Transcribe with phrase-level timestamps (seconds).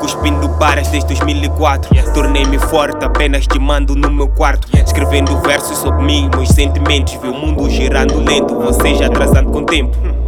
[0.00, 4.66] Cuspindo baras desde 2004 Tornei-me forte apenas te mando no meu quarto.
[4.74, 7.12] Escrevendo versos sobre mim, meus sentimentos.
[7.20, 10.27] Vi o mundo girando lento, vocês atrasando com o tempo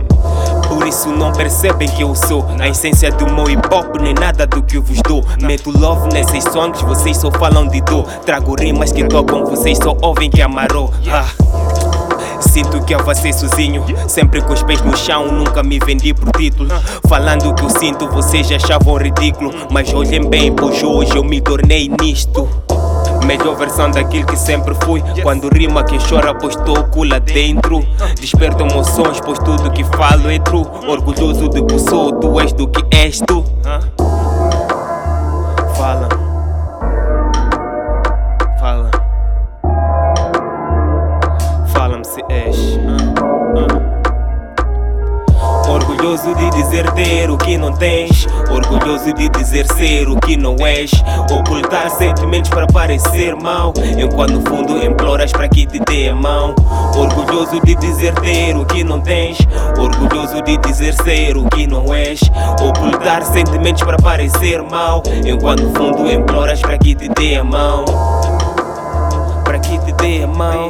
[0.81, 4.47] por isso não percebem que eu sou A essência do meu hip hop nem nada
[4.47, 8.55] do que eu vos dou Meto love nesses songs, vocês só falam de dor Trago
[8.59, 11.29] rimas que tocam, vocês só ouvem que amarou ah.
[12.41, 16.71] Sinto que avancei sozinho, sempre com os pés no chão, nunca me vendi por título.
[17.07, 19.53] Falando o que eu sinto, vocês achavam ridículo.
[19.71, 22.49] Mas olhem bem, pois hoje eu me tornei nisto.
[23.31, 25.01] Melhor versão daquilo que sempre fui.
[25.23, 27.79] Quando rima quem chora, pois estou lá dentro.
[28.21, 30.67] Desperto emoções, pois tudo que falo é true.
[30.89, 33.45] Orgulhoso de que sou, tu és do que és tu.
[35.77, 36.09] Fala.
[38.59, 38.91] Fala.
[41.69, 42.57] Fala-me se és.
[46.11, 48.27] Orgulhoso de dizer ter o que não tens.
[48.51, 50.91] Orgulhoso de dizer ser o que não és.
[51.31, 53.73] Ocultar sentimentos para parecer mal.
[53.97, 56.53] Enquanto no fundo imploras para que te dê a mão.
[56.97, 59.39] Orgulhoso de dizer ter o que não tens.
[59.79, 62.21] Orgulhoso de dizer ser o que não és.
[62.61, 65.05] Ocultar sentimentos para parecer mal.
[65.25, 67.85] Enquanto no fundo imploras para que te dê a mão.
[69.45, 70.67] Para que te dê a mão.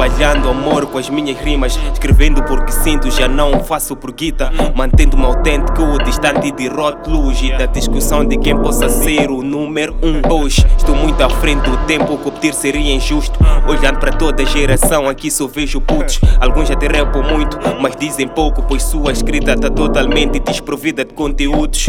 [0.00, 5.24] Espalhando amor com as minhas rimas Escrevendo porque sinto, já não faço por guita Mantendo-me
[5.24, 10.32] autêntico, distante de rótulos E da discussão de quem possa ser o número um.
[10.32, 13.38] Hoje estou muito à frente do tempo, competir seria injusto.
[13.68, 16.20] Olhando para toda a geração, aqui só vejo putos.
[16.40, 21.88] Alguns até rapam muito, mas dizem pouco Pois sua escrita está totalmente desprovida de conteúdos